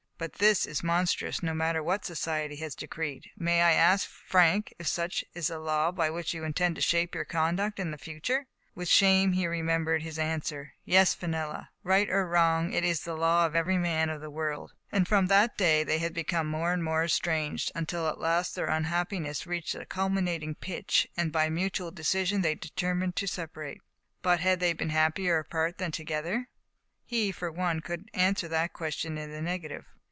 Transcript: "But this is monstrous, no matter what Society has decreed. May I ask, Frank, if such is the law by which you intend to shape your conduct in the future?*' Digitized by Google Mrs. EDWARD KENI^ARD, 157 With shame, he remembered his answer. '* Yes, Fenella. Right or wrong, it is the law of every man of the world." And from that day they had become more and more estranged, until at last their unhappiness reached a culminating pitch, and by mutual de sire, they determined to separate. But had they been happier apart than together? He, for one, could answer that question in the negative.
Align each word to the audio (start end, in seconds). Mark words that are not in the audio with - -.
"But 0.21 0.33
this 0.33 0.67
is 0.67 0.83
monstrous, 0.83 1.41
no 1.41 1.55
matter 1.55 1.81
what 1.81 2.05
Society 2.05 2.55
has 2.57 2.75
decreed. 2.75 3.31
May 3.39 3.63
I 3.63 3.71
ask, 3.71 4.07
Frank, 4.07 4.71
if 4.77 4.85
such 4.85 5.25
is 5.33 5.47
the 5.47 5.57
law 5.57 5.91
by 5.91 6.11
which 6.11 6.31
you 6.31 6.43
intend 6.43 6.75
to 6.75 6.81
shape 6.83 7.15
your 7.15 7.25
conduct 7.25 7.79
in 7.79 7.89
the 7.89 7.97
future?*' 7.97 8.45
Digitized 8.45 8.45
by 8.45 8.45
Google 8.45 8.51
Mrs. 8.51 8.69
EDWARD 8.69 8.77
KENI^ARD, 8.77 8.77
157 8.77 8.79
With 8.79 8.87
shame, 8.87 9.31
he 9.33 9.47
remembered 9.47 10.01
his 10.03 10.19
answer. 10.19 10.73
'* 10.79 10.85
Yes, 10.85 11.13
Fenella. 11.15 11.69
Right 11.83 12.09
or 12.11 12.27
wrong, 12.27 12.71
it 12.71 12.83
is 12.83 13.01
the 13.01 13.15
law 13.17 13.45
of 13.47 13.55
every 13.55 13.77
man 13.79 14.09
of 14.11 14.21
the 14.21 14.29
world." 14.29 14.73
And 14.91 15.07
from 15.07 15.25
that 15.25 15.57
day 15.57 15.83
they 15.83 15.97
had 15.97 16.13
become 16.13 16.45
more 16.45 16.71
and 16.71 16.83
more 16.83 17.03
estranged, 17.05 17.71
until 17.73 18.07
at 18.07 18.19
last 18.19 18.53
their 18.53 18.67
unhappiness 18.69 19.47
reached 19.47 19.73
a 19.73 19.87
culminating 19.87 20.53
pitch, 20.53 21.07
and 21.17 21.31
by 21.31 21.49
mutual 21.49 21.89
de 21.89 22.03
sire, 22.03 22.37
they 22.39 22.53
determined 22.53 23.15
to 23.15 23.25
separate. 23.27 23.81
But 24.21 24.39
had 24.39 24.59
they 24.59 24.73
been 24.73 24.89
happier 24.89 25.39
apart 25.39 25.79
than 25.79 25.91
together? 25.91 26.47
He, 27.05 27.31
for 27.31 27.51
one, 27.51 27.79
could 27.79 28.11
answer 28.13 28.47
that 28.49 28.73
question 28.73 29.17
in 29.17 29.31
the 29.31 29.41
negative. 29.41 29.87